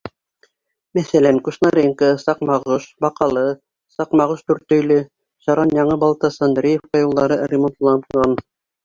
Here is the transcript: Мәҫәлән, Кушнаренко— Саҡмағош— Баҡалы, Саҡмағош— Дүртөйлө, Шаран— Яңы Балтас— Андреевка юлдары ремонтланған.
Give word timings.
Мәҫәлән, 0.99 1.35
Кушнаренко— 1.47 2.07
Саҡмағош— 2.23 2.87
Баҡалы, 3.05 3.43
Саҡмағош— 3.97 4.41
Дүртөйлө, 4.53 4.97
Шаран— 5.45 5.75
Яңы 5.81 5.99
Балтас— 6.05 6.39
Андреевка 6.49 7.03
юлдары 7.05 7.39
ремонтланған. 7.53 8.35